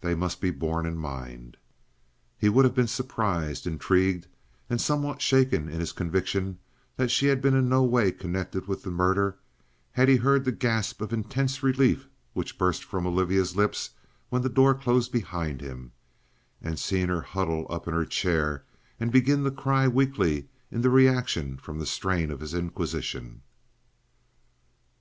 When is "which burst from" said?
12.32-13.06